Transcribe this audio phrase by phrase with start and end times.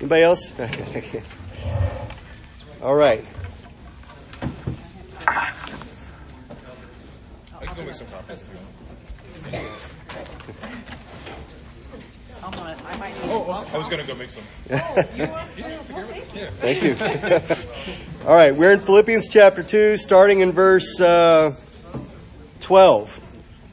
[0.00, 0.52] Anybody else?
[2.82, 3.24] All right.
[5.26, 5.52] I
[7.60, 8.76] can go make some copies if you want.
[12.42, 12.54] I'm
[12.86, 14.42] I might need Oh, I was gonna go make some.
[16.60, 16.96] Thank you.
[18.26, 21.54] All right, we're in Philippians chapter 2, starting in verse uh,
[22.60, 23.10] 12.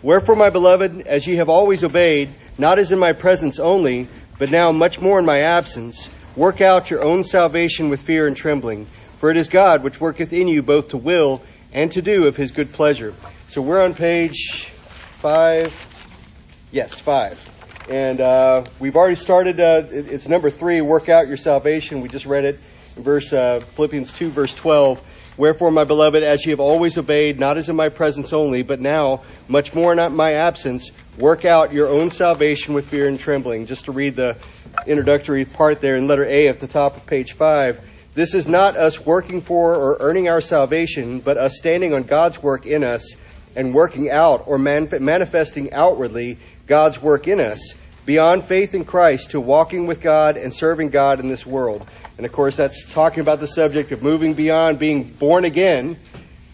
[0.02, 4.08] Wherefore, my beloved, as ye have always obeyed, not as in my presence only,
[4.38, 8.36] but now much more in my absence, work out your own salvation with fear and
[8.36, 8.86] trembling.
[9.20, 12.36] For it is God which worketh in you both to will and to do of
[12.36, 13.14] his good pleasure.
[13.48, 16.68] So we're on page 5.
[16.72, 17.90] Yes, 5.
[17.90, 22.02] And uh, we've already started, uh, it's number 3, work out your salvation.
[22.02, 22.60] We just read it
[22.96, 25.10] in verse uh, Philippians 2, verse 12.
[25.36, 28.80] Wherefore, my beloved, as ye have always obeyed, not as in my presence only, but
[28.80, 33.66] now, much more in my absence, work out your own salvation with fear and trembling.
[33.66, 34.38] Just to read the
[34.86, 37.80] introductory part there in letter A at the top of page 5.
[38.14, 42.42] This is not us working for or earning our salvation, but us standing on God's
[42.44, 43.16] work in us
[43.56, 46.38] and working out or man- manifesting outwardly
[46.68, 47.74] God's work in us,
[48.06, 51.88] beyond faith in Christ to walking with God and serving God in this world.
[52.18, 55.98] And of course, that's talking about the subject of moving beyond being born again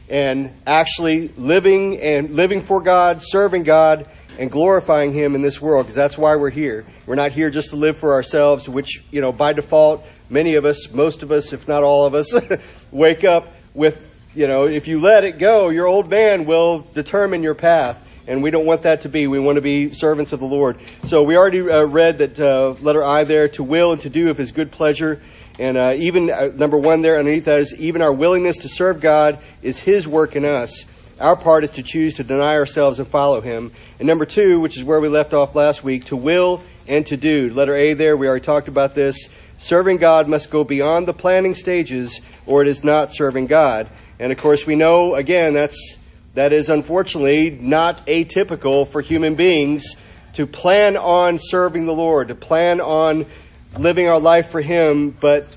[0.10, 4.08] and actually living and living for God, serving God,
[4.40, 6.86] and glorifying Him in this world, because that's why we're here.
[7.06, 10.66] We're not here just to live for ourselves, which, you know, by default, many of
[10.66, 12.34] us, most of us, if not all of us,
[12.92, 17.44] wake up with, you know, if you let it go, your old man will determine
[17.44, 18.04] your path.
[18.30, 19.26] And we don't want that to be.
[19.26, 20.78] We want to be servants of the Lord.
[21.04, 24.30] So we already uh, read that uh, letter I there, to will and to do
[24.30, 25.20] of His good pleasure.
[25.58, 29.02] And uh, even uh, number one there underneath that is even our willingness to serve
[29.02, 30.86] God is His work in us.
[31.20, 33.72] Our part is to choose to deny ourselves and follow Him.
[33.98, 37.18] And number two, which is where we left off last week, to will and to
[37.18, 37.50] do.
[37.50, 39.28] Letter A there, we already talked about this.
[39.58, 43.90] Serving God must go beyond the planning stages or it is not serving God.
[44.20, 45.98] And of course we know, again, that's,
[46.34, 49.96] that is unfortunately not atypical for human beings
[50.34, 53.26] to plan on serving the Lord, to plan on
[53.78, 55.48] living our life for Him, but,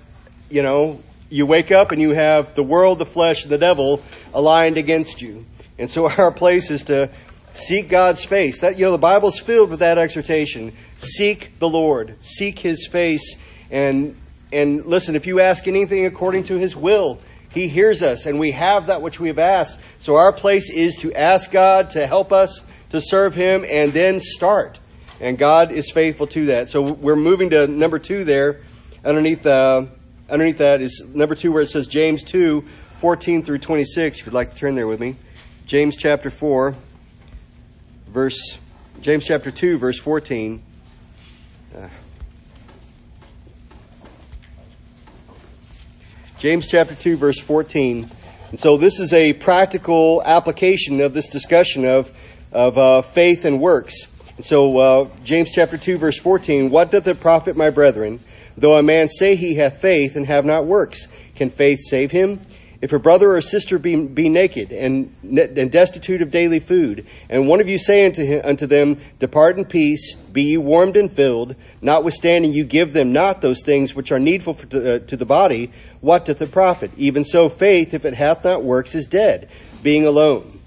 [0.50, 4.02] you know, you wake up and you have the world, the flesh, the devil
[4.34, 5.44] aligned against you.
[5.78, 7.10] And so our place is to
[7.52, 8.60] seek God's face.
[8.60, 10.72] That, you know, the Bible's filled with that exhortation.
[10.96, 12.16] Seek the Lord.
[12.20, 13.36] Seek His face.
[13.70, 14.16] And,
[14.52, 17.18] and listen, if you ask anything according to His will,
[17.52, 19.78] He hears us and we have that which we have asked.
[19.98, 24.20] So our place is to ask God to help us to serve Him and then
[24.20, 24.78] start.
[25.20, 26.70] And God is faithful to that.
[26.70, 28.60] So we're moving to number two there.
[29.04, 29.86] Underneath, uh,
[30.28, 32.64] underneath that is number two where it says James 2,
[32.98, 34.20] 14 through 26.
[34.20, 35.16] If you'd like to turn there with me.
[35.66, 36.74] James chapter 4,
[38.08, 38.58] verse,
[39.00, 40.62] James chapter 2, verse 14.
[46.42, 48.10] James chapter 2, verse 14.
[48.50, 52.10] And so this is a practical application of this discussion of,
[52.50, 54.08] of uh, faith and works.
[54.34, 56.68] And so uh, James chapter 2, verse 14.
[56.68, 58.18] What doth it profit, my brethren,
[58.56, 61.06] though a man say he hath faith and have not works?
[61.36, 62.40] Can faith save him?
[62.82, 67.46] If a brother or sister be, be naked and, and destitute of daily food, and
[67.46, 71.10] one of you say unto, him, unto them, Depart in peace, be ye warmed and
[71.10, 75.16] filled, notwithstanding you give them not those things which are needful for, to, uh, to
[75.16, 76.90] the body, what doth it profit?
[76.96, 79.48] Even so, faith, if it hath not works, is dead,
[79.84, 80.58] being alone.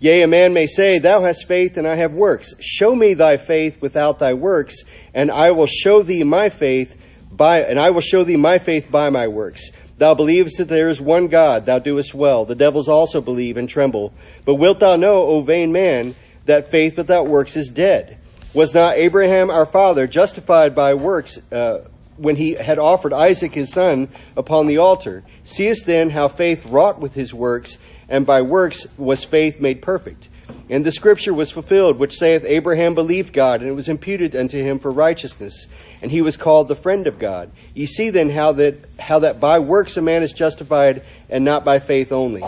[0.00, 2.54] Yea, a man may say, Thou hast faith, and I have works.
[2.60, 4.76] Show me thy faith without thy works,
[5.12, 6.96] and I will show thee my faith
[7.30, 9.70] by, and I will show thee my faith by my works.
[9.98, 12.44] Thou believest that there is one God, thou doest well.
[12.44, 14.12] The devils also believe and tremble.
[14.44, 16.14] But wilt thou know, O vain man,
[16.46, 18.18] that faith without works is dead?
[18.54, 21.84] Was not Abraham our father justified by works uh,
[22.16, 25.24] when he had offered Isaac his son upon the altar?
[25.42, 27.76] Seest then how faith wrought with his works,
[28.08, 30.28] and by works was faith made perfect.
[30.70, 34.58] And the scripture was fulfilled, which saith, Abraham believed God, and it was imputed unto
[34.58, 35.66] him for righteousness
[36.00, 37.50] and he was called the friend of God.
[37.74, 41.64] Ye see then how that, how that by works a man is justified and not
[41.64, 42.42] by faith only.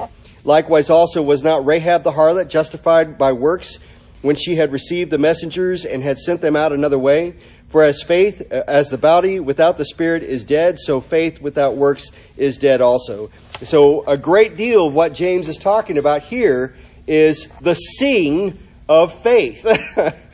[0.44, 3.78] Likewise also was not Rahab the harlot justified by works
[4.22, 7.34] when she had received the messengers and had sent them out another way?
[7.68, 11.76] For as faith, uh, as the body without the spirit is dead, so faith without
[11.76, 13.30] works is dead also.
[13.62, 16.74] So a great deal of what James is talking about here
[17.10, 18.58] is the seeing
[18.88, 19.66] of faith.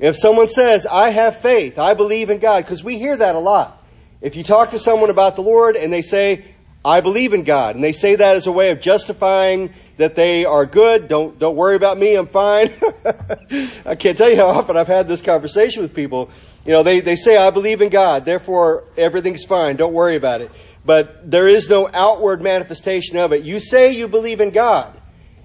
[0.00, 3.38] If someone says, I have faith, I believe in God, because we hear that a
[3.38, 3.82] lot.
[4.20, 6.44] If you talk to someone about the Lord and they say,
[6.84, 10.44] I believe in God, and they say that as a way of justifying that they
[10.44, 11.08] are good.
[11.08, 12.14] Don't, don't worry about me.
[12.14, 12.72] I'm fine.
[13.84, 16.30] I can't tell you how often I've had this conversation with people.
[16.64, 18.24] You know, they, they say, I believe in God.
[18.24, 19.74] Therefore, everything's fine.
[19.74, 20.52] Don't worry about it.
[20.84, 23.42] But there is no outward manifestation of it.
[23.42, 24.97] You say you believe in God,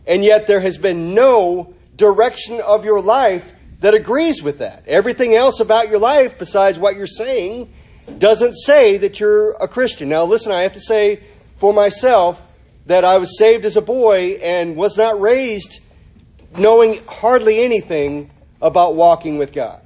[0.06, 4.84] and yet there has been no direction of your life that agrees with that.
[4.88, 7.72] Everything else about your life, besides what you're saying,
[8.18, 10.10] doesn't say that you're a Christian.
[10.10, 11.22] Now, listen, I have to say
[11.58, 12.42] for myself
[12.86, 15.80] that I was saved as a boy and was not raised
[16.58, 18.30] knowing hardly anything
[18.62, 19.80] about walking with God.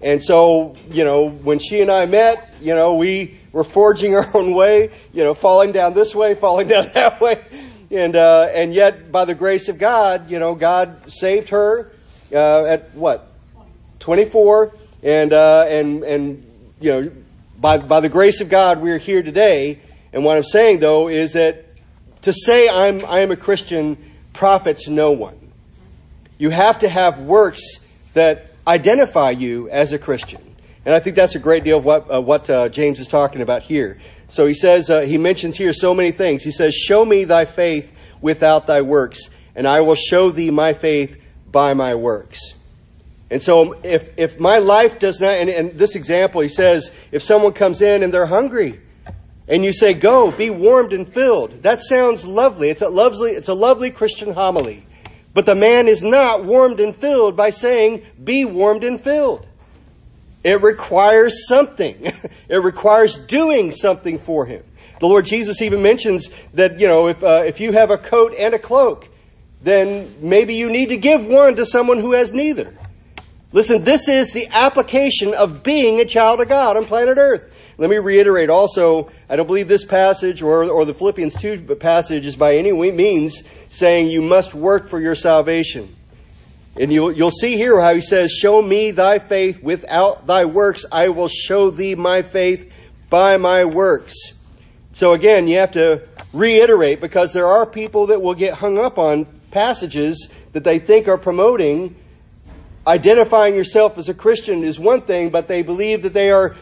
[0.00, 4.36] And so, you know, when she and I met, you know, we were forging our
[4.36, 7.42] own way, you know, falling down this way, falling down that way.
[7.90, 11.92] And, uh, and yet, by the grace of God, you know, God saved her,
[12.32, 13.32] uh, at what?
[14.00, 14.72] 24.
[15.02, 16.46] And, uh, and, and,
[16.80, 17.12] you know,
[17.58, 19.78] by, by the grace of God, we're here today.
[20.12, 21.64] And what I'm saying, though, is that
[22.22, 23.96] to say I'm, I am a Christian
[24.32, 25.38] profits no one.
[26.38, 27.62] You have to have works
[28.14, 30.42] that identify you as a Christian.
[30.84, 33.42] And I think that's a great deal of what, uh, what uh, James is talking
[33.42, 33.98] about here.
[34.28, 36.42] So he says, uh, he mentions here so many things.
[36.42, 40.72] He says, Show me thy faith without thy works, and I will show thee my
[40.72, 41.20] faith
[41.50, 42.54] by my works.
[43.30, 47.22] And so if, if my life does not, and, and this example, he says, if
[47.22, 48.80] someone comes in and they're hungry,
[49.48, 51.62] and you say, go, be warmed and filled.
[51.62, 52.68] That sounds lovely.
[52.68, 54.84] It's a lovely, it's a lovely Christian homily.
[55.34, 59.45] But the man is not warmed and filled by saying, be warmed and filled.
[60.46, 61.96] It requires something.
[62.48, 64.62] it requires doing something for him.
[65.00, 68.32] The Lord Jesus even mentions that, you know, if, uh, if you have a coat
[68.38, 69.08] and a cloak,
[69.60, 72.72] then maybe you need to give one to someone who has neither.
[73.50, 77.52] Listen, this is the application of being a child of God on planet Earth.
[77.76, 82.24] Let me reiterate also, I don't believe this passage or, or the Philippians 2 passage
[82.24, 85.96] is by any means saying you must work for your salvation.
[86.78, 90.84] And you'll, you'll see here how he says, Show me thy faith without thy works.
[90.90, 92.72] I will show thee my faith
[93.08, 94.14] by my works.
[94.92, 96.02] So again, you have to
[96.32, 101.08] reiterate because there are people that will get hung up on passages that they think
[101.08, 101.96] are promoting
[102.86, 106.56] identifying yourself as a Christian is one thing, but they believe that they are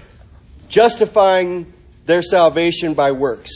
[0.69, 1.73] justifying
[2.07, 3.51] their salvation by works.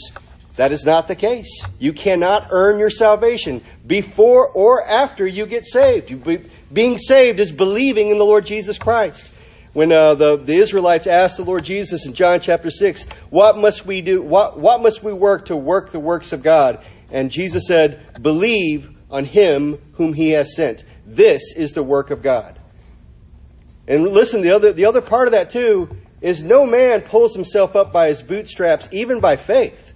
[0.59, 1.63] That is not the case.
[1.79, 6.21] You cannot earn your salvation before or after you get saved.
[6.25, 9.31] Be, being saved is believing in the Lord Jesus Christ.
[9.71, 13.85] When uh, the, the Israelites asked the Lord Jesus in John chapter 6, what must
[13.85, 14.21] we do?
[14.21, 16.83] What, what must we work to work the works of God?
[17.09, 20.83] And Jesus said, believe on him whom he has sent.
[21.05, 22.59] This is the work of God.
[23.87, 27.77] And listen, the other, the other part of that too is no man pulls himself
[27.77, 29.88] up by his bootstraps, even by faith.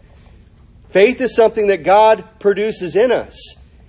[0.94, 3.38] Faith is something that God produces in us.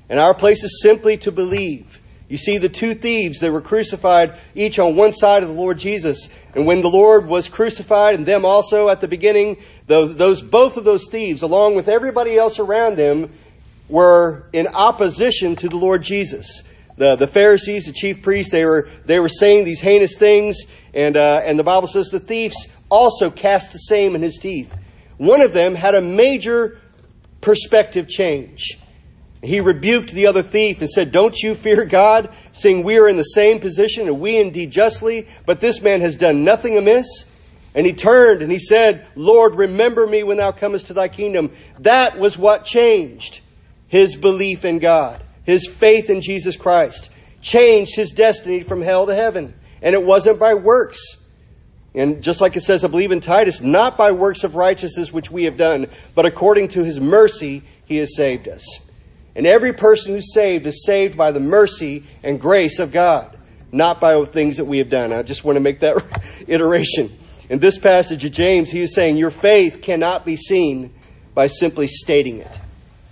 [0.09, 2.01] And our place is simply to believe.
[2.29, 5.79] You see the two thieves that were crucified, each on one side of the Lord
[5.79, 6.29] Jesus.
[6.57, 10.77] And when the Lord was crucified, and them also at the beginning, those, those both
[10.77, 13.33] of those thieves, along with everybody else around them,
[13.89, 16.65] were in opposition to the Lord Jesus
[16.97, 20.63] the, the Pharisees, the chief priests, they were, they were saying these heinous things,
[20.93, 24.73] and, uh, and the Bible says the thieves also cast the same in his teeth.
[25.17, 26.81] One of them had a major
[27.45, 28.79] perspective change.
[29.43, 33.17] He rebuked the other thief and said, Don't you fear God, seeing we are in
[33.17, 37.27] the same position, and we indeed justly, but this man has done nothing amiss?
[37.75, 41.51] And he turned and he said, Lord, remember me when thou comest to thy kingdom.
[41.81, 43.41] That was what changed
[43.89, 49.15] his belief in God his faith in Jesus Christ, changed his destiny from hell to
[49.15, 49.55] heaven.
[49.83, 50.99] And it wasn't by works.
[51.95, 55.31] And just like it says, I believe in Titus, not by works of righteousness which
[55.31, 58.65] we have done, but according to his mercy, he has saved us.
[59.37, 63.37] And every person who's saved is saved by the mercy and grace of God,
[63.71, 65.13] not by things that we have done.
[65.13, 66.05] I just want to make that
[66.47, 67.17] iteration.
[67.49, 70.93] In this passage of James, he is saying, Your faith cannot be seen
[71.35, 72.61] by simply stating it.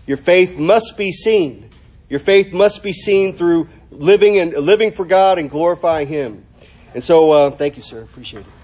[0.07, 1.69] Your faith must be seen
[2.13, 6.45] your faith must be seen through living and living for God and glorifying Him.
[6.93, 8.03] And so, uh, thank you, sir.
[8.03, 8.62] Appreciate it.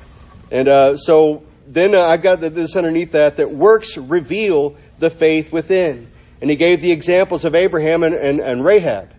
[0.50, 5.52] And uh, so then uh, I've got this underneath that that works reveal the faith
[5.52, 6.10] within.
[6.40, 9.12] And he gave the examples of Abraham and, and, and Rahab.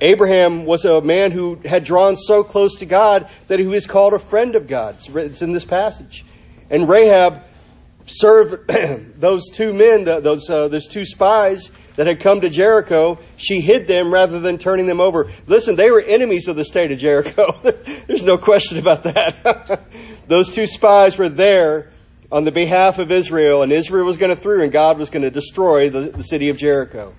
[0.00, 4.12] Abraham was a man who had drawn so close to God that he was called
[4.12, 4.96] a friend of God.
[5.08, 6.24] It's in this passage.
[6.70, 7.42] And Rahab
[8.06, 8.68] served
[9.20, 13.86] those two men, those, uh, those two spies, that had come to Jericho, she hid
[13.86, 15.30] them rather than turning them over.
[15.46, 17.60] Listen, they were enemies of the state of Jericho.
[18.06, 19.82] There's no question about that.
[20.28, 21.90] Those two spies were there
[22.30, 25.22] on the behalf of Israel, and Israel was going to through, and God was going
[25.22, 27.14] to destroy the, the city of Jericho.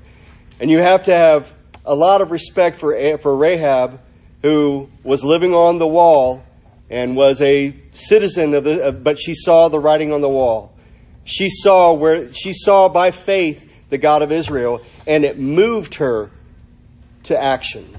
[0.60, 1.54] And you have to have
[1.86, 4.00] a lot of respect for, for Rahab,
[4.42, 6.44] who was living on the wall
[6.90, 10.76] and was a citizen of the, but she saw the writing on the wall.
[11.26, 16.32] She saw where, she saw by faith the God of Israel, and it moved her
[17.24, 17.96] to action.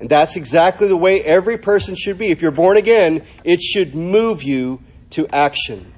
[0.00, 2.28] And that's exactly the way every person should be.
[2.28, 5.92] If you're born again, it should move you to action.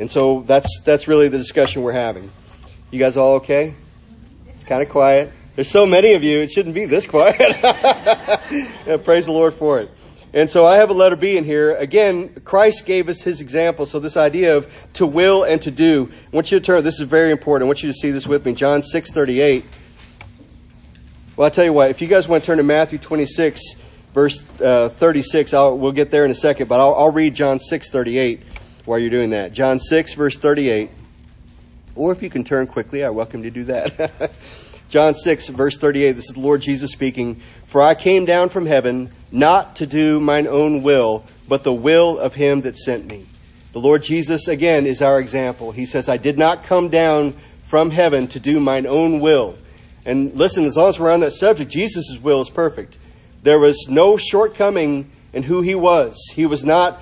[0.00, 2.30] And so that's, that's really the discussion we're having.
[2.90, 3.74] You guys all okay?
[4.48, 5.32] It's kind of quiet.
[5.54, 7.38] There's so many of you, it shouldn't be this quiet.
[7.62, 9.90] yeah, praise the Lord for it.
[10.38, 11.74] And so I have a letter B in here.
[11.74, 13.86] Again, Christ gave us his example.
[13.86, 16.12] So this idea of to will and to do.
[16.32, 17.66] I want you to turn, this is very important.
[17.66, 18.54] I want you to see this with me.
[18.54, 19.64] John 6 38.
[21.34, 23.60] Well, I'll tell you what, if you guys want to turn to Matthew 26,
[24.14, 27.58] verse uh, 36, I'll, we'll get there in a second, but I'll, I'll read John
[27.58, 28.40] 6 38
[28.84, 29.52] while you're doing that.
[29.52, 30.88] John 6, verse 38.
[31.96, 34.30] Or if you can turn quickly, I welcome you to do that.
[34.88, 37.42] John 6, verse 38, this is the Lord Jesus speaking.
[37.68, 42.18] For I came down from heaven not to do mine own will, but the will
[42.18, 43.26] of him that sent me.
[43.72, 45.72] The Lord Jesus, again, is our example.
[45.72, 47.34] He says, I did not come down
[47.64, 49.58] from heaven to do mine own will.
[50.06, 52.96] And listen, as long as we're on that subject, Jesus' will is perfect.
[53.42, 56.16] There was no shortcoming in who he was.
[56.34, 57.00] He was not,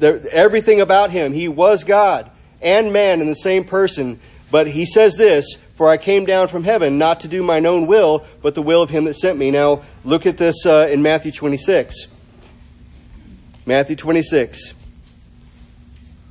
[0.00, 2.30] everything about him, he was God
[2.62, 4.20] and man in the same person.
[4.50, 7.86] But he says this, for I came down from heaven not to do mine own
[7.86, 9.50] will, but the will of him that sent me.
[9.50, 12.06] Now, look at this uh, in Matthew 26.
[13.66, 14.72] Matthew 26,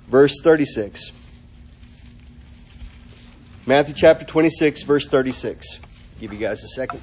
[0.07, 1.11] verse 36.
[3.65, 5.79] Matthew chapter 26, verse 36.
[6.19, 7.01] Give you guys a second.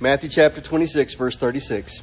[0.00, 2.02] Matthew chapter 26, verse 36.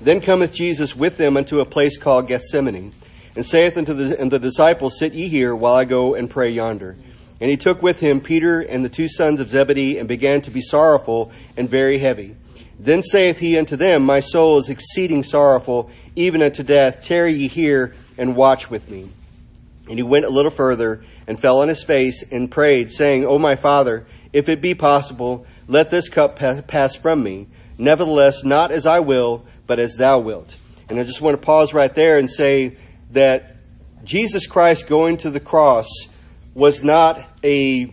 [0.00, 2.92] Then cometh Jesus with them unto a place called Gethsemane
[3.38, 6.50] and saith unto the, and the disciples, Sit ye here while I go and pray
[6.50, 6.96] yonder.
[7.40, 10.50] And he took with him Peter and the two sons of Zebedee, and began to
[10.50, 12.34] be sorrowful and very heavy.
[12.80, 17.04] Then saith he unto them, My soul is exceeding sorrowful, even unto death.
[17.04, 19.08] Tarry ye here and watch with me.
[19.88, 23.38] And he went a little further and fell on his face and prayed, saying, O
[23.38, 27.46] my father, if it be possible, let this cup pass from me.
[27.78, 30.56] Nevertheless, not as I will, but as thou wilt.
[30.88, 32.76] And I just want to pause right there and say,
[33.10, 33.56] that
[34.04, 35.88] Jesus Christ going to the cross
[36.54, 37.92] was not a,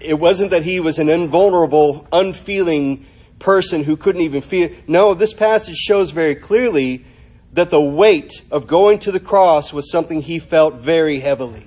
[0.00, 3.06] it wasn't that he was an invulnerable, unfeeling
[3.38, 4.70] person who couldn't even feel.
[4.86, 7.04] No, this passage shows very clearly
[7.52, 11.66] that the weight of going to the cross was something he felt very heavily.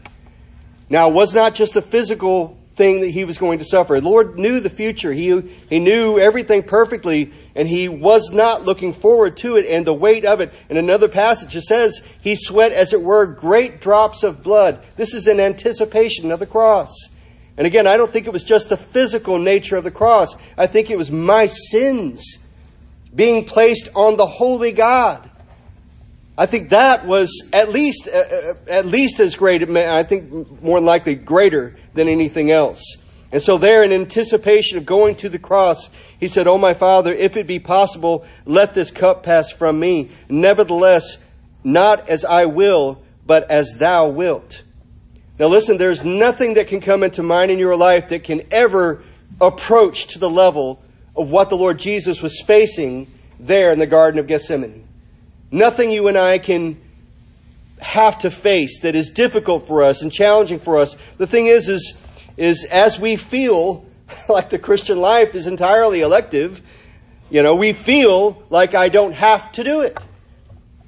[0.89, 3.99] Now, it was not just a physical thing that he was going to suffer.
[3.99, 5.11] The Lord knew the future.
[5.11, 9.93] He, he knew everything perfectly and he was not looking forward to it and the
[9.93, 10.51] weight of it.
[10.69, 14.83] In another passage, it says he sweat, as it were, great drops of blood.
[14.95, 16.91] This is in anticipation of the cross.
[17.55, 20.35] And again, I don't think it was just the physical nature of the cross.
[20.57, 22.39] I think it was my sins
[23.13, 25.29] being placed on the holy God.
[26.35, 30.81] I think that was at least, uh, uh at least as great, I think more
[30.81, 32.97] likely greater than anything else.
[33.31, 35.89] And so there in anticipation of going to the cross,
[36.23, 40.09] he said, Oh, my Father, if it be possible, let this cup pass from me.
[40.29, 41.17] Nevertheless,
[41.65, 44.63] not as I will, but as thou wilt.
[45.37, 49.03] Now listen, there's nothing that can come into mind in your life that can ever
[49.41, 50.81] approach to the level
[51.13, 54.87] of what the Lord Jesus was facing there in the Garden of Gethsemane.
[55.51, 56.79] Nothing you and I can
[57.81, 60.95] have to face that is difficult for us and challenging for us.
[61.17, 61.93] The thing is, is,
[62.37, 63.85] is as we feel
[64.29, 66.61] like the Christian life is entirely elective.
[67.29, 69.97] You know, we feel like I don't have to do it.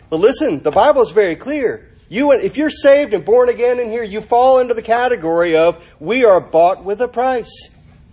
[0.09, 1.91] But listen, the Bible is very clear.
[2.07, 5.83] You, if you're saved and born again in here, you fall into the category of
[5.99, 7.69] we are bought with a price.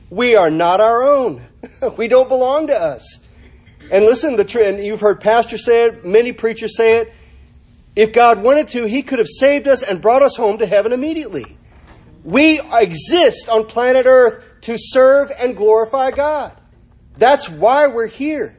[0.09, 1.47] We are not our own.
[1.97, 3.19] we don't belong to us.
[3.91, 7.13] And listen, the and you've heard pastors say it, many preachers say it.
[7.95, 10.93] If God wanted to, He could have saved us and brought us home to heaven
[10.93, 11.59] immediately.
[12.25, 16.53] We exist on planet Earth to serve and glorify God.
[17.17, 18.57] That's why we're here.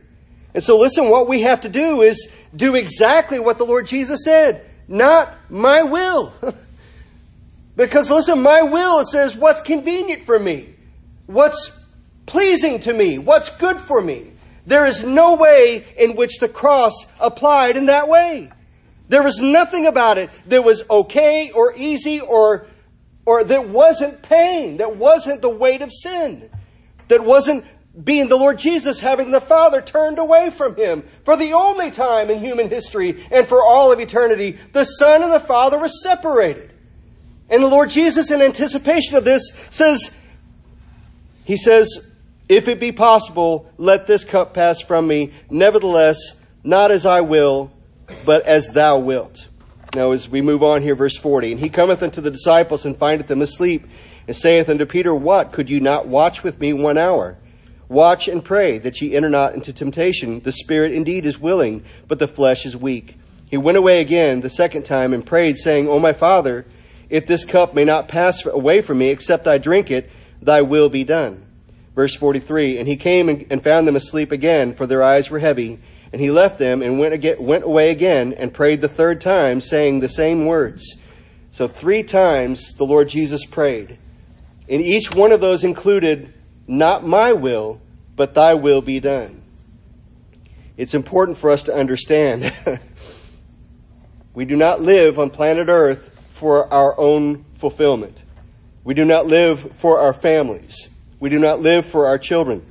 [0.54, 4.24] And so listen, what we have to do is do exactly what the Lord Jesus
[4.24, 4.70] said.
[4.88, 6.34] Not my will.
[7.76, 10.76] because listen, my will, says what's convenient for me.
[11.26, 11.72] What's
[12.26, 13.18] pleasing to me.
[13.18, 14.32] What's good for me.
[14.66, 18.52] There is no way in which the cross applied in that way.
[19.10, 22.68] There was nothing about it that was okay or easy or
[23.26, 26.50] or that wasn't pain, that wasn't the weight of sin,
[27.08, 27.66] that wasn't
[28.02, 32.32] being the Lord Jesus having the Father turned away from him for the only time
[32.32, 34.58] in human history and for all of eternity.
[34.72, 36.74] The Son and the Father were separated.
[37.50, 40.12] And the Lord Jesus, in anticipation of this, says,
[41.46, 42.04] He says,
[42.50, 45.34] If it be possible, let this cup pass from me.
[45.52, 46.18] Nevertheless,
[46.64, 47.72] not as I will,
[48.26, 49.50] but as thou wilt.
[49.96, 52.98] Now, as we move on here, verse 40, and he cometh unto the disciples and
[52.98, 53.86] findeth them asleep,
[54.28, 55.52] and saith unto Peter, What?
[55.52, 57.38] Could you not watch with me one hour?
[57.90, 60.40] Watch and pray that ye enter not into temptation.
[60.40, 63.18] The spirit indeed is willing, but the flesh is weak.
[63.52, 66.66] He went away again the second time and prayed, saying, O my Father,
[67.12, 70.10] if this cup may not pass away from me, except I drink it,
[70.42, 71.46] thy will be done.
[71.94, 75.80] Verse 43, And he came and found them asleep again, for their eyes were heavy.
[76.14, 79.60] And he left them and went, again, went away again and prayed the third time,
[79.60, 80.96] saying the same words.
[81.50, 83.98] So three times the Lord Jesus prayed.
[84.70, 86.32] And each one of those included,
[86.68, 87.82] Not my will,
[88.16, 89.42] but thy will be done.
[90.78, 92.54] It's important for us to understand.
[94.36, 98.24] we do not live on planet Earth for our own fulfillment.
[98.84, 100.90] We do not live for our families.
[101.20, 102.66] We do not live for our children.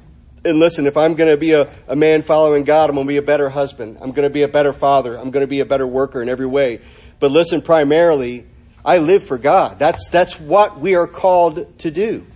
[0.44, 3.12] And listen, if I'm going to be a, a man following God, I'm going to
[3.12, 3.98] be a better husband.
[4.00, 5.16] I'm going to be a better father.
[5.16, 6.80] I'm going to be a better worker in every way.
[7.20, 8.46] But listen, primarily,
[8.84, 9.78] I live for God.
[9.78, 12.26] That's, that's what we are called to do.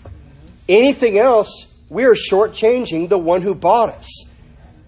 [0.68, 4.24] Anything else, we are shortchanging the one who bought us.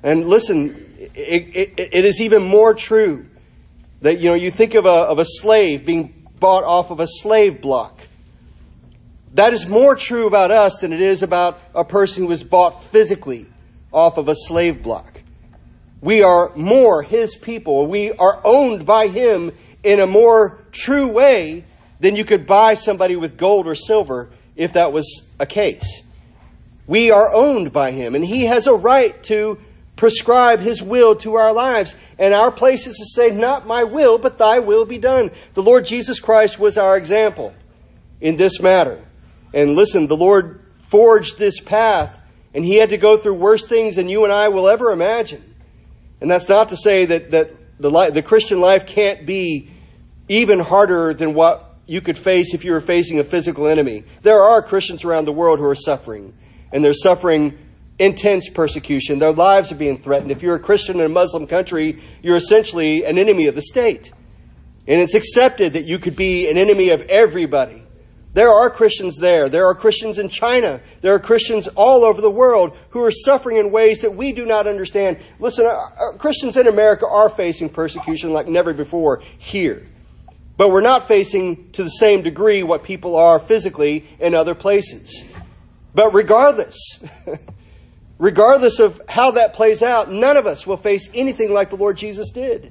[0.04, 3.26] And listen, it, it, it is even more true
[4.02, 7.06] that, you know, you think of a, of a slave being bought off of a
[7.08, 7.97] slave block.
[9.38, 12.82] That is more true about us than it is about a person who was bought
[12.82, 13.46] physically
[13.92, 15.22] off of a slave block.
[16.00, 17.86] We are more His people.
[17.86, 19.52] We are owned by Him
[19.84, 21.64] in a more true way
[22.00, 26.02] than you could buy somebody with gold or silver if that was a case.
[26.88, 29.56] We are owned by Him, and He has a right to
[29.94, 31.94] prescribe His will to our lives.
[32.18, 35.30] And our place is to say, Not my will, but thy will be done.
[35.54, 37.54] The Lord Jesus Christ was our example
[38.20, 39.04] in this matter.
[39.52, 42.20] And listen, the Lord forged this path,
[42.54, 45.54] and He had to go through worse things than you and I will ever imagine.
[46.20, 49.70] And that's not to say that, that the, the Christian life can't be
[50.28, 54.04] even harder than what you could face if you were facing a physical enemy.
[54.22, 56.34] There are Christians around the world who are suffering,
[56.72, 57.56] and they're suffering
[57.98, 59.18] intense persecution.
[59.18, 60.30] Their lives are being threatened.
[60.30, 64.12] If you're a Christian in a Muslim country, you're essentially an enemy of the state.
[64.86, 67.82] And it's accepted that you could be an enemy of everybody.
[68.38, 69.48] There are Christians there.
[69.48, 70.80] There are Christians in China.
[71.00, 74.46] There are Christians all over the world who are suffering in ways that we do
[74.46, 75.18] not understand.
[75.40, 79.88] Listen, uh, uh, Christians in America are facing persecution like never before here.
[80.56, 85.24] But we're not facing to the same degree what people are physically in other places.
[85.92, 86.78] But regardless,
[88.18, 91.96] regardless of how that plays out, none of us will face anything like the Lord
[91.96, 92.70] Jesus did.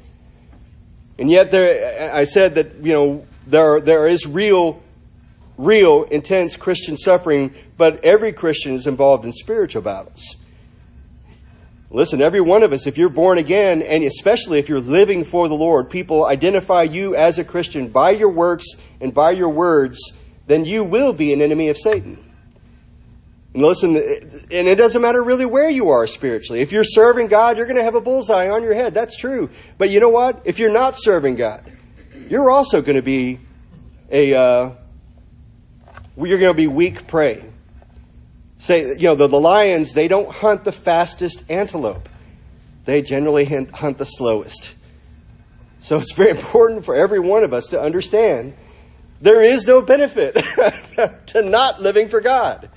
[1.19, 4.81] And yet there, I said that, you know, there, there is real,
[5.57, 10.35] real intense Christian suffering, but every Christian is involved in spiritual battles.
[11.89, 15.47] Listen, every one of us, if you're born again, and especially if you're living for
[15.47, 18.65] the Lord, people identify you as a Christian by your works
[18.99, 19.97] and by your words,
[20.47, 22.23] then you will be an enemy of Satan.
[23.53, 26.61] And listen, and it doesn't matter really where you are spiritually.
[26.61, 28.93] If you're serving God, you're going to have a bullseye on your head.
[28.93, 29.49] That's true.
[29.77, 30.41] But you know what?
[30.43, 31.71] If you're not serving God,
[32.29, 33.39] you're also going to be
[34.11, 34.71] a, uh,
[36.17, 37.43] you're going to be weak prey.
[38.57, 42.09] Say, you know, the, the lions, they don't hunt the fastest antelope.
[42.85, 44.73] They generally hunt the slowest.
[45.79, 48.53] So it's very important for every one of us to understand
[49.21, 50.35] there is no benefit
[51.27, 52.69] to not living for God.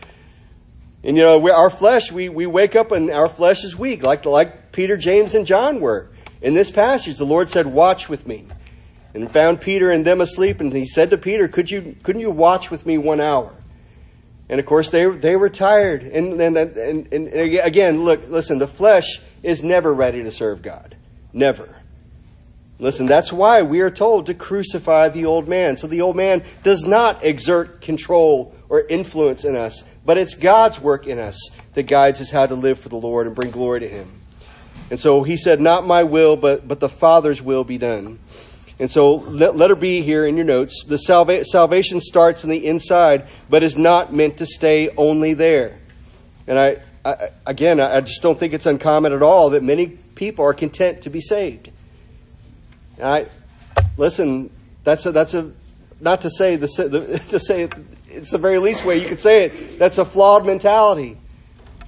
[1.02, 4.02] And you know, we, our flesh, we, we wake up and our flesh is weak,
[4.02, 6.10] like, like Peter, James, and John were.
[6.42, 8.46] In this passage, the Lord said, watch with me.
[9.12, 12.30] And found Peter and them asleep, and he said to Peter, Could you, couldn't you
[12.30, 13.52] watch with me one hour?
[14.48, 16.02] And of course, they, they were tired.
[16.02, 20.96] And, and, and, and again, look, listen, the flesh is never ready to serve God.
[21.32, 21.68] Never.
[22.80, 25.76] Listen, that's why we are told to crucify the old man.
[25.76, 30.80] So the old man does not exert control or influence in us, but it's God's
[30.80, 31.38] work in us
[31.74, 34.20] that guides us how to live for the Lord and bring glory to Him.
[34.90, 38.18] And so he said, Not my will, but, but the Father's will be done.
[38.80, 40.84] And so let, her be here in your notes.
[40.86, 45.78] The salva- salvation starts on the inside, but is not meant to stay only there.
[46.46, 50.46] And I, I again, I just don't think it's uncommon at all that many people
[50.46, 51.70] are content to be saved.
[53.02, 53.26] I
[53.98, 54.50] listen.
[54.82, 55.52] That's a that's a
[56.00, 57.68] not to say the, the to say
[58.08, 59.78] it's the very least way you could say it.
[59.78, 61.18] That's a flawed mentality.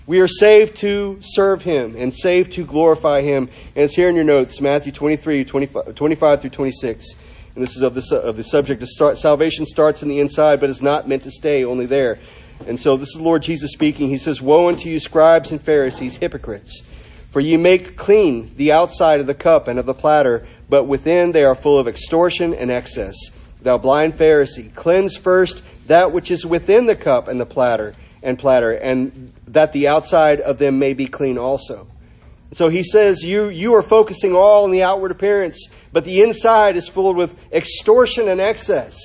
[0.05, 3.49] We are saved to serve Him and saved to glorify Him.
[3.77, 7.13] And it's here in your notes, Matthew 23, 25, 25 through 26.
[7.55, 10.59] And this is of the, of the subject of start, salvation starts in the inside,
[10.59, 12.19] but is not meant to stay only there.
[12.67, 14.09] And so this is the Lord Jesus speaking.
[14.09, 16.83] He says, Woe unto you, scribes and Pharisees, hypocrites!
[17.31, 21.33] For ye make clean the outside of the cup and of the platter, but within
[21.33, 23.17] they are full of extortion and excess.
[23.63, 28.39] Thou blind Pharisee, cleanse first that which is within the cup and the platter and
[28.39, 31.87] platter, and that the outside of them may be clean also.
[32.53, 36.77] So he says you, you are focusing all on the outward appearance, but the inside
[36.77, 38.99] is filled with extortion and excess.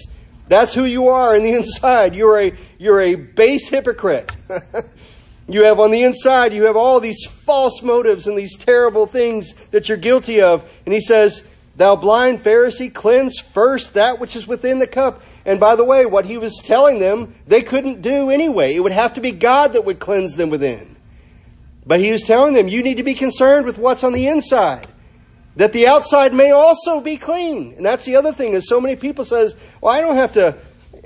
[0.49, 2.15] That's who you are in the inside.
[2.15, 4.35] You're a, you're a base hypocrite.
[5.47, 9.53] you have on the inside, you have all these false motives and these terrible things
[9.71, 10.69] that you're guilty of.
[10.85, 11.43] And he says,
[11.77, 15.21] Thou blind Pharisee, cleanse first that which is within the cup.
[15.47, 18.75] And by the way, what he was telling them, they couldn't do anyway.
[18.75, 20.97] It would have to be God that would cleanse them within.
[21.85, 24.87] But he was telling them, you need to be concerned with what's on the inside.
[25.55, 27.75] That the outside may also be clean.
[27.77, 30.57] And that's the other thing is so many people says, well, I don't have to,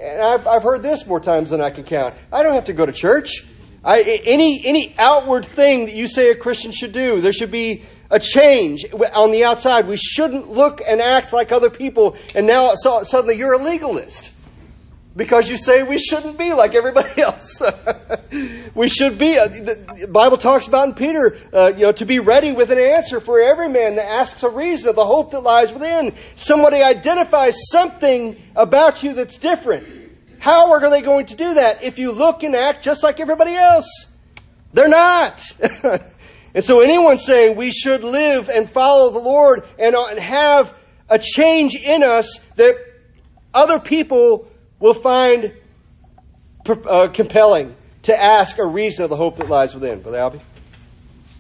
[0.04, 2.16] I've, I've heard this more times than I can count.
[2.34, 3.46] I don't have to go to church.
[3.86, 7.84] I, any, any outward thing that you say a Christian should do, there should be
[8.10, 9.88] a change on the outside.
[9.88, 14.31] We shouldn't look and act like other people, and now so, suddenly you're a legalist
[15.16, 17.62] because you say we shouldn't be like everybody else.
[18.74, 19.38] we should be.
[19.38, 22.80] Uh, the Bible talks about in Peter, uh, you know, to be ready with an
[22.80, 26.14] answer for every man that asks a reason of the hope that lies within.
[26.36, 29.88] Somebody identifies something about you that's different.
[30.40, 33.56] How are they going to do that if you look and act just like everybody
[33.56, 34.08] else?
[34.74, 35.44] They're not.
[36.56, 40.74] and so anyone saying we should live and follow the Lord and, uh, and have
[41.10, 42.76] a change in us that
[43.54, 44.51] other people
[44.82, 45.54] will find
[46.68, 50.02] uh, compelling to ask a reason of the hope that lies within.
[50.02, 50.42] Brother Albie?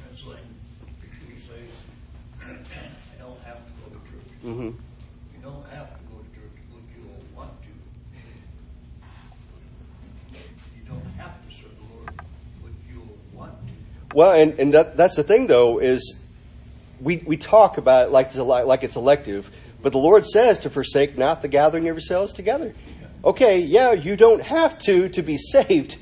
[0.07, 0.37] That's like
[1.01, 1.53] people say,
[2.45, 4.45] I don't have to go to church.
[4.45, 4.61] Mm-hmm.
[4.61, 7.69] You don't have to go to church, but you will want to.
[10.77, 12.11] You don't have to serve the Lord,
[12.61, 13.73] but you'll want to.
[14.15, 16.19] Well, and, and that, that's the thing, though, is
[17.01, 19.49] we, we talk about it like it's, like it's elective,
[19.81, 22.75] but the Lord says to forsake not the gathering of yourselves together.
[23.23, 25.97] Okay, yeah, you don't have to to be saved,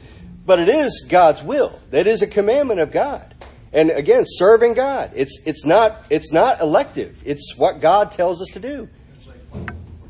[0.45, 1.79] but it is God's will.
[1.91, 3.35] That is a commandment of God.
[3.73, 5.11] And again, serving God.
[5.15, 7.21] It's it's not it's not elective.
[7.25, 8.87] It's what God tells us to do.
[9.15, 9.67] It's like when,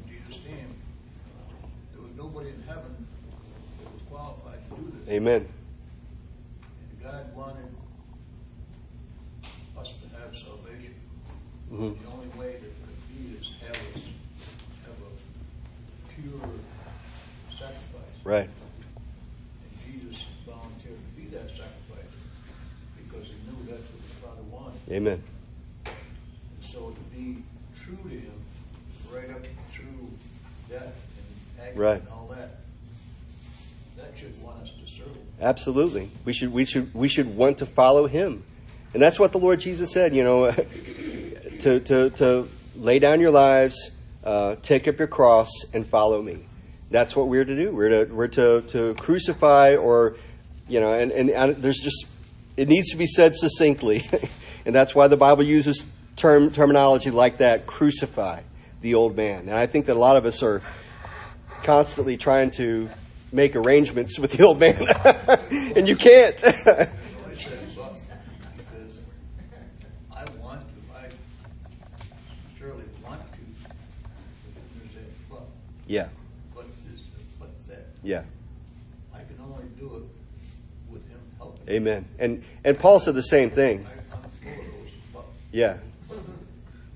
[0.08, 0.76] Jesus came,
[1.94, 3.08] there was nobody in heaven
[3.84, 5.10] that was qualified to do this.
[5.10, 5.48] Amen.
[6.92, 7.66] And God wanted
[9.78, 10.94] us to have salvation.
[11.74, 11.98] Mhm.
[12.00, 14.04] The only way that could be is have us
[14.86, 15.12] have a
[16.22, 16.50] pure
[17.52, 18.19] sacrifice.
[18.30, 18.48] Right.
[18.48, 22.14] And Jesus volunteered to be that sacrifice
[22.96, 24.80] because he knew that's what his Father wanted.
[24.92, 25.24] Amen.
[25.86, 25.96] And
[26.62, 27.42] so to be
[27.76, 28.32] true to him,
[29.12, 30.12] right up through
[30.70, 30.94] death
[31.58, 32.02] and agony Right.
[32.02, 32.58] and all that,
[33.98, 35.26] that should want us to serve him.
[35.42, 36.12] Absolutely.
[36.24, 38.44] We should we should we should want to follow him.
[38.94, 40.52] And that's what the Lord Jesus said, you know,
[41.62, 43.90] to to to lay down your lives,
[44.24, 46.46] uh, take up your cross and follow me.
[46.92, 47.72] That's what we're to do.
[47.72, 50.16] We're to we're to to crucify or
[50.68, 52.06] you know, and and, and there's just
[52.58, 54.08] it needs to be said succinctly.
[54.66, 55.84] and that's why the Bible uses
[56.16, 58.42] term terminology like that, crucify
[58.82, 59.42] the old man.
[59.42, 60.62] And I think that a lot of us are
[61.64, 62.90] constantly trying to
[63.32, 64.86] make arrangements with the old man,
[65.76, 66.44] and you can't.
[66.44, 66.90] I
[68.58, 69.00] because
[70.16, 71.10] I want to, I
[72.58, 75.44] surely want to, but then there's that
[75.88, 76.08] yeah,
[76.56, 77.02] but this,
[77.40, 77.88] but that.
[78.04, 78.24] Yeah,
[79.14, 81.70] I can only do it with him helping.
[81.70, 82.06] amen.
[82.18, 83.86] And and Paul said the same thing.
[83.86, 85.78] I, I'm full of those, but, Yeah,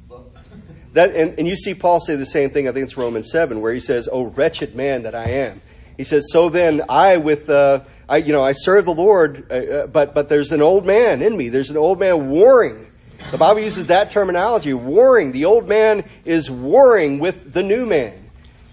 [0.93, 2.67] that and, and you see Paul say the same thing.
[2.67, 5.61] I think it's Romans seven, where he says, "Oh wretched man that I am."
[5.97, 9.55] He says, "So then I with uh, I you know I serve the Lord, uh,
[9.55, 11.49] uh, but but there's an old man in me.
[11.49, 12.87] There's an old man warring."
[13.31, 15.31] The Bible uses that terminology, warring.
[15.31, 18.22] The old man is warring with the new man.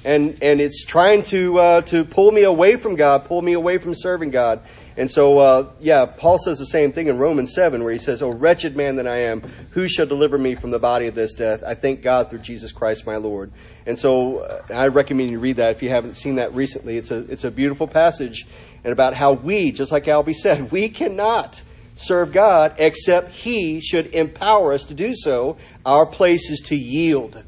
[0.04, 3.78] And and it's trying to uh, to pull me away from God, pull me away
[3.78, 4.62] from serving God.
[4.96, 8.22] And so, uh, yeah, Paul says the same thing in Romans seven, where he says,
[8.22, 11.34] "O wretched man that I am, who shall deliver me from the body of this
[11.34, 11.62] death?
[11.66, 13.52] I thank God through Jesus Christ my Lord."
[13.86, 16.96] And so, uh, I recommend you read that if you haven't seen that recently.
[16.96, 18.46] It's a it's a beautiful passage,
[18.84, 21.62] and about how we, just like Albie said, we cannot
[21.94, 25.56] serve God except He should empower us to do so.
[25.86, 27.42] Our place is to yield.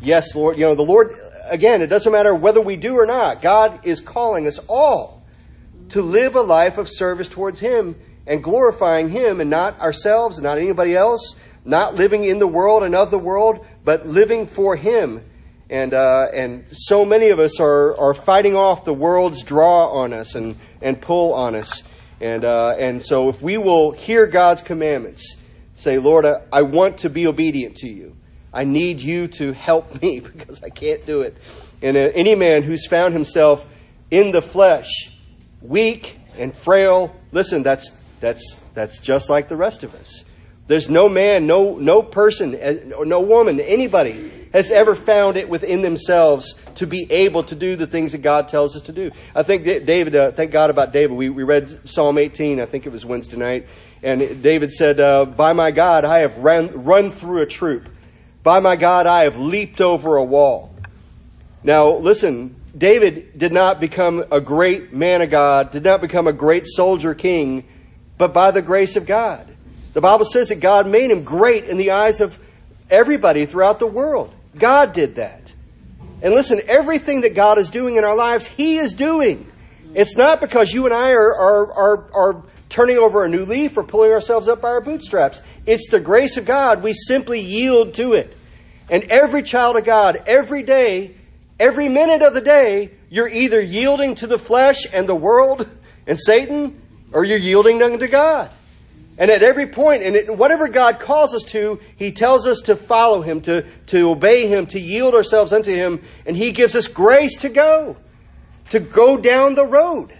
[0.00, 0.56] Yes, Lord.
[0.56, 1.14] You know, the Lord,
[1.50, 3.42] again, it doesn't matter whether we do or not.
[3.42, 5.22] God is calling us all
[5.90, 10.44] to live a life of service towards Him and glorifying Him and not ourselves and
[10.44, 14.76] not anybody else, not living in the world and of the world, but living for
[14.76, 15.22] Him
[15.70, 20.12] And, uh, and so many of us are, are fighting off the world's draw on
[20.14, 21.82] us and, and pull on us.
[22.20, 25.36] And, uh, and so if we will hear God's commandments,
[25.74, 28.16] say, Lord, I, I want to be obedient to you.
[28.52, 31.36] I need you to help me because I can't do it.
[31.82, 33.66] And uh, any man who's found himself
[34.10, 35.12] in the flesh,
[35.60, 40.24] weak and frail, listen, that's, that's, that's just like the rest of us.
[40.66, 45.80] There's no man, no, no person, uh, no woman, anybody has ever found it within
[45.80, 49.10] themselves to be able to do the things that God tells us to do.
[49.34, 51.16] I think David, uh, thank God about David.
[51.16, 53.66] We, we read Psalm 18, I think it was Wednesday night,
[54.02, 57.88] and David said, uh, By my God, I have run, run through a troop.
[58.48, 60.74] By my God, I have leaped over a wall.
[61.62, 66.32] Now, listen, David did not become a great man of God, did not become a
[66.32, 67.64] great soldier king,
[68.16, 69.54] but by the grace of God.
[69.92, 72.38] The Bible says that God made him great in the eyes of
[72.88, 74.32] everybody throughout the world.
[74.56, 75.52] God did that.
[76.22, 79.46] And listen, everything that God is doing in our lives, He is doing.
[79.92, 83.76] It's not because you and I are, are, are, are turning over a new leaf
[83.76, 85.42] or pulling ourselves up by our bootstraps.
[85.66, 86.82] It's the grace of God.
[86.82, 88.36] We simply yield to it.
[88.90, 91.14] And every child of God, every day,
[91.60, 95.68] every minute of the day, you're either yielding to the flesh and the world
[96.06, 96.80] and Satan,
[97.12, 98.50] or you're yielding unto God.
[99.18, 102.76] And at every point, and it, whatever God calls us to, He tells us to
[102.76, 106.86] follow Him, to, to obey Him, to yield ourselves unto Him, and He gives us
[106.86, 107.96] grace to go,
[108.70, 110.16] to go down the road.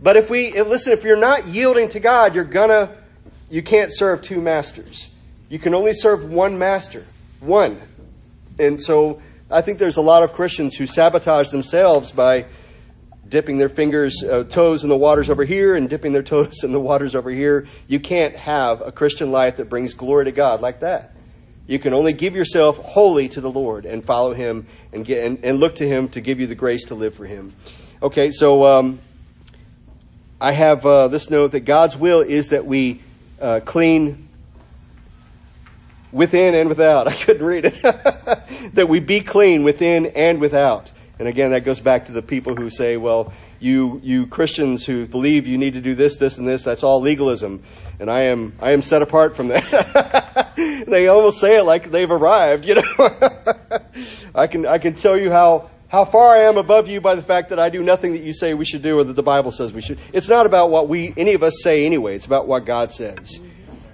[0.00, 2.96] But if we, if, listen, if you're not yielding to God, you're gonna,
[3.50, 5.08] you can't serve two masters.
[5.48, 7.04] You can only serve one master.
[7.42, 7.82] One.
[8.58, 12.46] And so, I think there's a lot of Christians who sabotage themselves by
[13.28, 16.70] dipping their fingers, uh, toes in the waters over here and dipping their toes in
[16.70, 17.66] the waters over here.
[17.88, 21.14] You can't have a Christian life that brings glory to God like that.
[21.66, 25.44] You can only give yourself wholly to the Lord and follow Him and get and,
[25.44, 27.54] and look to Him to give you the grace to live for Him.
[28.00, 29.00] Okay, so um,
[30.40, 33.00] I have uh, this note that God's will is that we
[33.40, 34.28] uh, clean
[36.12, 37.08] within and without.
[37.12, 37.82] I couldn't read it.
[38.74, 40.90] that we be clean within and without.
[41.18, 45.06] And again, that goes back to the people who say, well, you, you Christians who
[45.06, 47.62] believe you need to do this, this, and this, that's all legalism.
[48.00, 50.52] And I am, I am set apart from that.
[50.88, 52.82] they almost say it like they've arrived, you know.
[54.34, 57.22] I can, I can tell you how, how far I am above you by the
[57.22, 59.52] fact that I do nothing that you say we should do or that the Bible
[59.52, 60.00] says we should.
[60.12, 62.16] It's not about what we, any of us say anyway.
[62.16, 63.38] It's about what God says.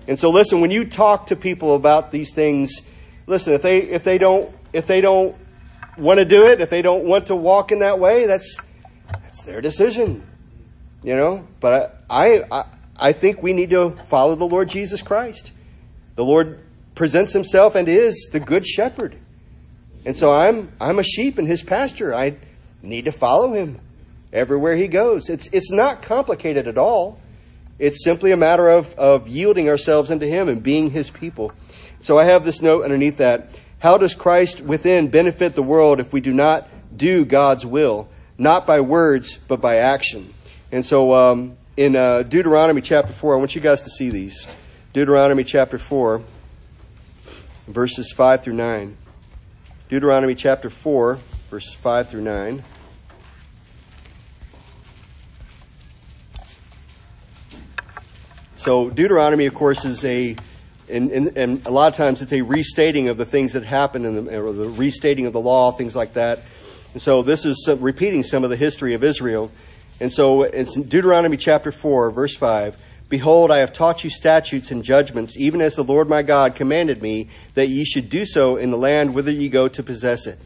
[0.08, 2.80] And so listen, when you talk to people about these things,
[3.26, 5.36] listen, if they, if they don't, if they don't
[5.98, 8.56] want to do it, if they don't want to walk in that way, that's
[9.12, 10.26] that's their decision.
[11.02, 12.64] You know, but I, I
[12.96, 15.52] I think we need to follow the Lord Jesus Christ.
[16.16, 19.16] The Lord presents himself and is the good shepherd.
[20.06, 22.14] And so I'm I'm a sheep in his pasture.
[22.14, 22.36] I
[22.82, 23.78] need to follow him
[24.32, 25.28] everywhere he goes.
[25.28, 27.20] It's it's not complicated at all.
[27.78, 31.52] It's simply a matter of, of yielding ourselves unto him and being his people.
[32.00, 33.50] So I have this note underneath that.
[33.78, 38.66] How does Christ within benefit the world if we do not do God's will, not
[38.66, 40.34] by words, but by action?
[40.72, 44.48] And so um, in uh, Deuteronomy chapter 4, I want you guys to see these.
[44.92, 46.22] Deuteronomy chapter 4,
[47.68, 48.96] verses 5 through 9.
[49.88, 51.18] Deuteronomy chapter 4,
[51.50, 52.64] verses 5 through 9.
[58.58, 60.34] So Deuteronomy, of course, is a
[60.88, 64.04] and, and, and, a lot of times it's a restating of the things that happened
[64.04, 66.42] in the, or the restating of the law, things like that.
[66.92, 69.52] And so this is repeating some of the history of Israel.
[70.00, 72.82] And so it's Deuteronomy chapter 4, verse 5.
[73.08, 77.00] Behold, I have taught you statutes and judgments, even as the Lord my God commanded
[77.00, 80.40] me, that ye should do so in the land whither ye go to possess it.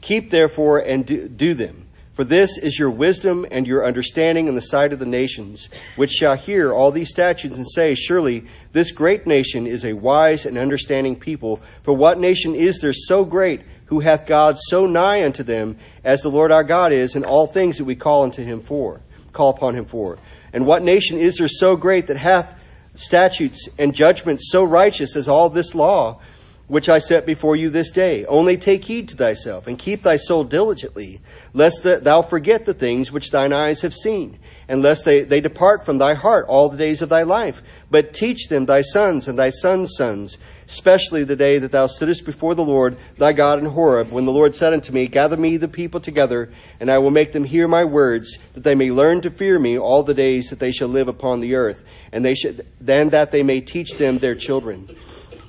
[0.00, 1.87] Keep therefore and do, do them.
[2.18, 6.10] For this is your wisdom and your understanding in the sight of the nations, which
[6.10, 10.58] shall hear all these statutes and say, Surely this great nation is a wise and
[10.58, 11.60] understanding people.
[11.84, 16.22] For what nation is there so great, who hath God so nigh unto them, as
[16.22, 19.00] the Lord our God is in all things that we call unto him for,
[19.32, 20.18] call upon him for?
[20.52, 22.58] And what nation is there so great that hath
[22.96, 26.18] statutes and judgments so righteous as all this law?
[26.68, 28.24] which I set before you this day.
[28.26, 31.20] Only take heed to thyself, and keep thy soul diligently,
[31.58, 35.84] lest thou forget the things which thine eyes have seen, and lest they, they depart
[35.84, 37.60] from thy heart all the days of thy life.
[37.90, 42.24] But teach them thy sons and thy sons' sons, especially the day that thou sittest
[42.24, 45.56] before the Lord thy God in Horeb, when the Lord said unto me, Gather me
[45.56, 49.20] the people together, and I will make them hear my words, that they may learn
[49.22, 52.36] to fear me all the days that they shall live upon the earth, and they
[52.36, 54.88] should, then that they may teach them their children.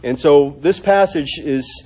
[0.02, 1.86] And so this passage is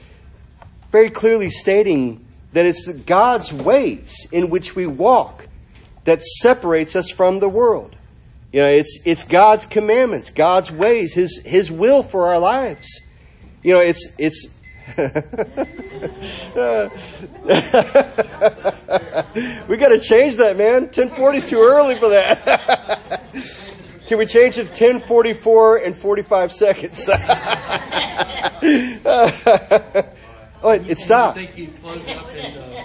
[0.91, 2.22] very clearly stating
[2.53, 5.47] that it's God's ways in which we walk
[6.05, 7.95] that separates us from the world.
[8.51, 13.01] You know, it's, it's God's commandments, God's ways, His, His will for our lives.
[13.63, 14.47] You know, it's, it's,
[19.67, 20.83] we got to change that, man.
[20.83, 23.23] 1040 is too early for that.
[24.07, 27.09] Can we change it to 1044 and 45 seconds?
[30.63, 31.37] oh, it, it stopped.
[31.37, 32.83] I think you'd close up in, uh,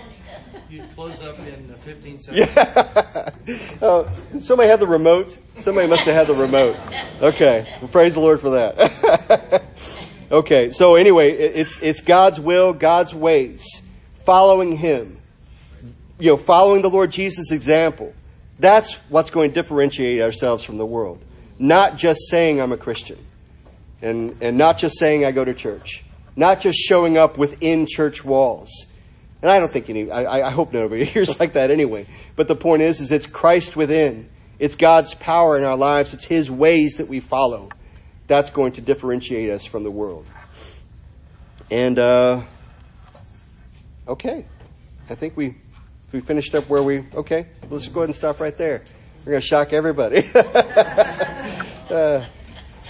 [0.69, 2.51] you'd close up in uh, 15 seconds.
[2.55, 3.31] Yeah.
[3.83, 4.11] oh,
[4.41, 5.37] somebody had the remote.
[5.59, 6.77] Somebody must have had the remote.
[7.23, 7.79] Okay.
[7.81, 9.63] Well, praise the Lord for that.
[10.31, 10.71] okay.
[10.71, 13.65] So anyway, it's it's God's will, God's ways,
[14.25, 15.21] following Him.
[16.19, 18.13] You know, following the Lord Jesus' example.
[18.59, 21.23] That's what's going to differentiate ourselves from the world.
[21.61, 23.19] Not just saying I'm a Christian,
[24.03, 26.05] and and not just saying I go to church,
[26.39, 28.71] not just showing up within church walls.
[29.43, 32.07] And I don't think any, I, I hope nobody hears like that anyway.
[32.37, 34.31] But the point is, is it's Christ within.
[34.61, 36.15] It's God's power in our lives.
[36.15, 37.71] It's His ways that we follow.
[38.29, 40.27] That's going to differentiate us from the world.
[41.71, 42.43] And, uh,
[44.07, 44.47] okay.
[45.11, 45.57] I think we,
[46.13, 48.85] we finished up where we, okay, let's go ahead and stop right there.
[49.25, 50.19] We're going to shock everybody.
[50.35, 52.25] uh,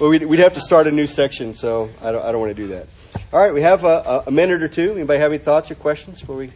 [0.00, 2.54] well, we'd, we'd have to start a new section, so I don't, I don't want
[2.56, 2.86] to do that.
[3.32, 4.92] All right, we have a, a minute or two.
[4.92, 6.50] Anybody have any thoughts or questions before we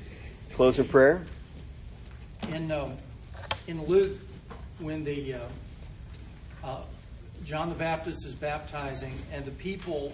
[0.53, 1.23] close in prayer?
[2.53, 2.91] In uh,
[3.67, 4.19] in Luke,
[4.81, 5.39] when the uh,
[6.65, 6.81] uh,
[7.45, 10.13] John the Baptist is baptizing, and the people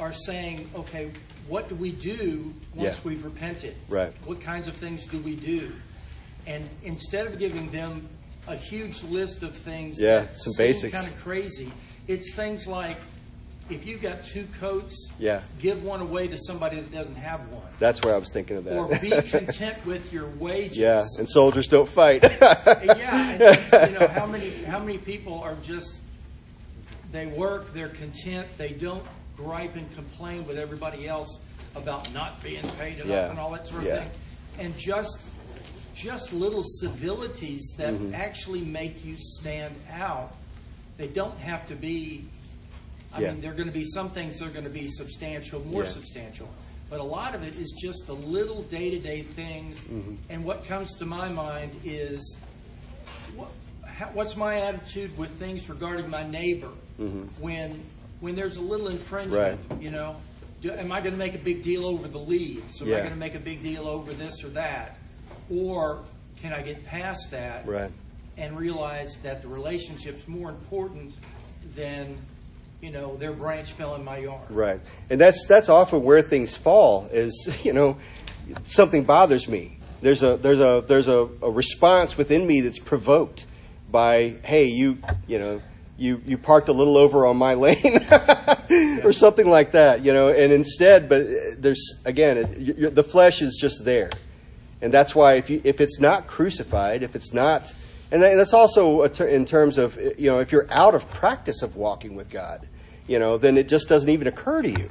[0.00, 1.10] are saying, "Okay,
[1.48, 3.00] what do we do once Yeah.
[3.04, 3.78] we've repented?
[3.88, 4.12] Right.
[4.24, 5.72] What kinds of things do we do?"
[6.46, 8.08] And instead of giving them
[8.48, 10.92] a huge list of things Yeah, that some basics.
[10.96, 11.70] kind of crazy,
[12.08, 12.98] it's things like
[13.70, 15.40] if you've got two coats, Yeah.
[15.60, 17.62] give one away to somebody that doesn't have one.
[17.78, 18.76] That's where I was thinking of that.
[18.76, 20.76] Or be content with your wages.
[20.76, 22.22] yeah, and soldiers don't fight.
[22.22, 23.30] yeah,
[23.72, 26.00] and, you know how many how many people are just
[27.12, 29.04] they work, they're content, they don't
[29.36, 31.38] gripe and complain with everybody else
[31.74, 33.30] about not being paid enough Yeah.
[33.30, 33.98] and all that sort of Yeah.
[34.00, 34.10] thing,
[34.58, 35.20] and just
[35.94, 38.14] just little civilities that Mm-hmm.
[38.14, 40.34] actually make you stand out.
[41.02, 42.24] They don't have to be.
[43.12, 43.32] I Yeah.
[43.32, 45.82] mean, there are going to be some things that are going to be substantial, more
[45.82, 45.88] Yeah.
[45.88, 46.48] substantial,
[46.88, 49.80] but a lot of it is just the little day to day things.
[49.80, 50.14] Mm-hmm.
[50.30, 52.36] And what comes to my mind is
[53.34, 53.48] what,
[53.84, 56.70] how, what's my attitude with things regarding my neighbor
[57.40, 57.82] when
[58.20, 59.58] when there's a little infringement?
[59.60, 59.72] Mm-hmm.
[59.74, 59.82] Right.
[59.82, 60.14] You know,
[60.60, 62.80] do, am I going to make a big deal over the leaves?
[62.80, 62.98] Am Yeah.
[62.98, 64.98] I going to make a big deal over this or that?
[65.50, 66.04] Or
[66.40, 67.90] can I get past that right.
[68.36, 71.14] And realize that the relationship's more important
[71.74, 72.16] than
[72.80, 74.40] you know their branch fell in my yard?
[74.50, 74.80] Right.
[75.10, 77.98] And that's that's often where things fall is, you know,
[78.62, 79.78] something bothers me.
[80.00, 83.46] There's a there's a there's a, a response within me that's provoked
[83.90, 85.62] by, hey, you you know,
[85.98, 88.04] you, you parked a little over on my lane
[89.04, 93.02] or something like that, you know, and instead, but uh, there's, again, it, you- the
[93.04, 94.10] flesh is just there.
[94.80, 97.72] And that's why if you, if it's not crucified, if it's not,
[98.12, 102.14] and that's also in terms of, you know, if you're out of practice of walking
[102.14, 102.68] with God,
[103.06, 104.90] you know, then it just doesn't even occur to you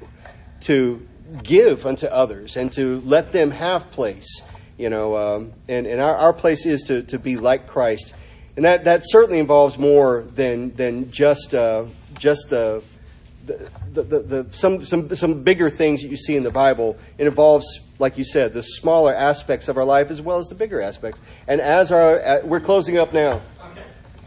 [0.61, 1.07] to
[1.43, 4.41] give unto others and to let them have place,
[4.77, 8.13] you know, um, and, and our, our place is to, to be like Christ.
[8.55, 11.85] And that, that certainly involves more than, than just, uh,
[12.17, 12.83] just the,
[13.45, 16.97] the, the, the, some, some, some bigger things that you see in the Bible.
[17.17, 20.55] It involves, like you said, the smaller aspects of our life as well as the
[20.55, 21.21] bigger aspects.
[21.47, 23.41] And as our, uh, we're closing up now.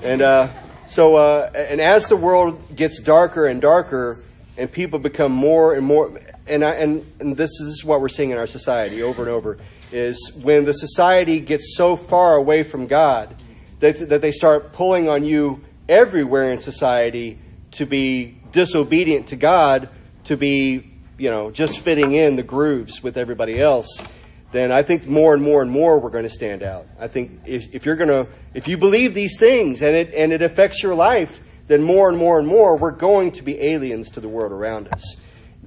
[0.03, 0.53] And uh,
[0.87, 4.25] so, uh, and as the world gets darker and darker,
[4.57, 8.31] and people become more and more, and I, and, and this is what we're seeing
[8.31, 9.59] in our society over and over,
[9.91, 13.35] is when the society gets so far away from God
[13.81, 17.39] that, that they start pulling on you everywhere in society
[17.73, 19.91] to be disobedient to God,
[20.25, 24.01] to be, you know, just fitting in the grooves with everybody else
[24.55, 26.87] then I think more and more and more we're going to stand out.
[27.01, 30.33] I think if, if you're going to, if you believe these things and it, and
[30.33, 34.11] it affects your life, then more and more and more we're going to be aliens
[34.11, 35.17] to the world around us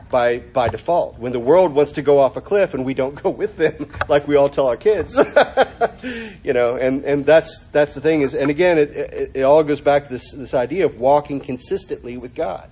[0.10, 1.20] by, by default.
[1.20, 3.92] When the world wants to go off a cliff and we don't go with them,
[4.08, 5.18] like we all tell our kids,
[6.44, 9.66] you know, and, and that's, that's the thing is, and again, it, it, it all
[9.66, 12.72] goes back to this, this idea of walking consistently with God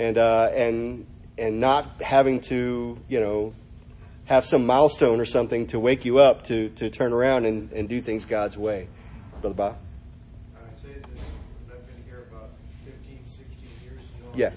[0.00, 3.52] and uh, and and not having to you know
[4.24, 7.88] have some milestone or something to wake you up to to turn around and, and
[7.88, 8.88] do things God's way,
[9.40, 9.76] brother Bob.
[10.56, 11.04] I say that
[11.70, 12.50] I've been here about
[12.84, 13.46] 15, 16
[13.84, 14.02] years.
[14.16, 14.50] You know, yeah.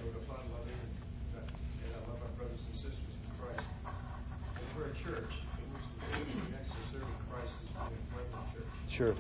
[8.89, 9.15] Sure.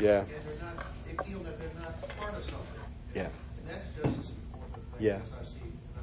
[0.00, 0.20] Yeah.
[0.20, 2.80] And they're not, they feel that they're not part of something.
[3.14, 3.22] Yeah.
[3.22, 5.18] And that's just as important thing Yeah.
[5.22, 5.58] as I see.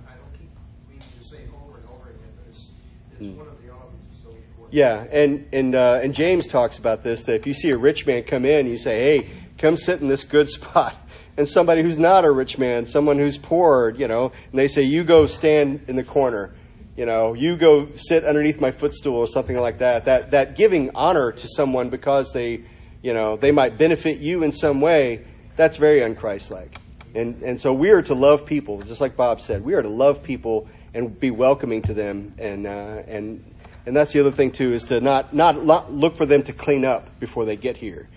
[0.08, 0.50] I don't keep
[0.90, 2.70] meaning to say it over and over again, but it's,
[3.14, 3.36] it's Mm.
[3.38, 4.74] one of the elements that's so important.
[4.74, 8.06] Yeah, and and uh, and James talks about this that if you see a rich
[8.08, 9.28] man come in, you say, "Hey,
[9.58, 10.96] come sit in this good spot."
[11.38, 14.82] And somebody who's not a rich man, someone who's poor, you know, and they say,
[14.84, 16.54] "You go stand in the corner."
[16.98, 20.06] You know, you go sit underneath my footstool or something like that.
[20.06, 22.64] That that giving honor to someone because they,
[23.02, 25.26] you know, they might benefit you in some way.
[25.56, 26.76] That's very unchristlike.
[27.14, 29.64] And and so we are to love people, just like Bob said.
[29.64, 32.34] We are to love people and be welcoming to them.
[32.38, 33.44] And uh, and
[33.86, 36.54] and that's the other thing too is to not not lo- look for them to
[36.54, 38.08] clean up before they get here.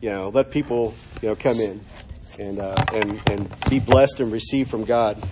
[0.00, 1.80] You know, let people you know come in
[2.38, 5.22] and uh, and and be blessed and receive from God.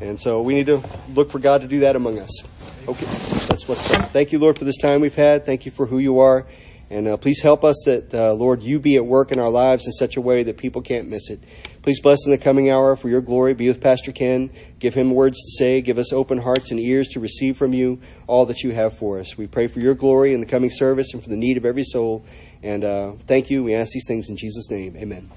[0.00, 0.82] And so we need to
[1.14, 2.42] look for God to do that among us.
[2.88, 3.06] Okay,
[3.46, 3.80] that's what's.
[4.08, 5.46] Thank you, Lord, for this time we've had.
[5.46, 6.46] Thank you for who you are.
[6.88, 9.86] And uh, please help us that, uh, Lord, you be at work in our lives
[9.86, 11.42] in such a way that people can't miss it.
[11.82, 13.54] Please bless in the coming hour for your glory.
[13.54, 14.50] Be with Pastor Ken.
[14.78, 15.80] Give him words to say.
[15.80, 19.18] Give us open hearts and ears to receive from you all that you have for
[19.18, 19.36] us.
[19.36, 21.84] We pray for your glory in the coming service and for the need of every
[21.84, 22.24] soul.
[22.62, 23.64] And uh, thank you.
[23.64, 24.96] We ask these things in Jesus' name.
[24.96, 25.28] Amen.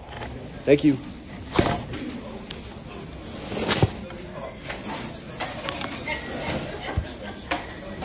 [0.66, 0.97] Thank you.